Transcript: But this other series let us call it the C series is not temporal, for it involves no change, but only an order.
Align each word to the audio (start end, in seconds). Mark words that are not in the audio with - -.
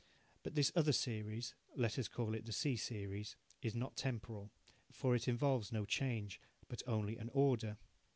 But 0.41 0.55
this 0.55 0.71
other 0.75 0.93
series 0.93 1.53
let 1.75 1.99
us 1.99 2.07
call 2.07 2.33
it 2.33 2.43
the 2.47 2.51
C 2.51 2.75
series 2.75 3.35
is 3.61 3.75
not 3.75 3.95
temporal, 3.95 4.49
for 4.91 5.13
it 5.15 5.27
involves 5.27 5.71
no 5.71 5.85
change, 5.85 6.41
but 6.67 6.81
only 6.87 7.17
an 7.17 7.29
order. 7.33 7.77